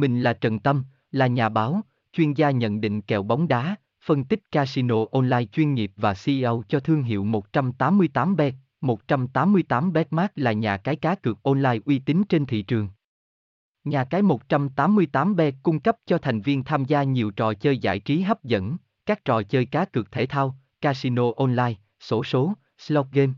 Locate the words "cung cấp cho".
15.62-16.18